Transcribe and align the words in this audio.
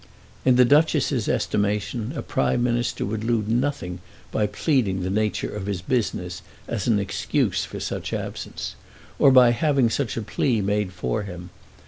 In 0.45 0.55
the 0.55 0.65
Duchess's 0.65 1.29
estimation 1.29 2.11
a 2.15 2.23
Prime 2.23 2.63
Minister 2.63 3.05
would 3.05 3.23
lose 3.23 3.47
nothing 3.47 3.99
by 4.31 4.47
pleading 4.47 5.03
the 5.03 5.11
nature 5.11 5.55
of 5.55 5.67
his 5.67 5.83
business 5.83 6.41
as 6.67 6.87
an 6.87 6.97
excuse 6.97 7.65
for 7.65 7.79
such 7.79 8.11
absence, 8.11 8.75
or 9.19 9.29
by 9.29 9.51
having 9.51 9.91
such 9.91 10.17
a 10.17 10.23
plea 10.23 10.59
made 10.59 10.91
for 10.91 11.21
him. 11.21 11.51